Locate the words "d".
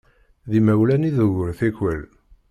0.49-0.51, 1.15-1.17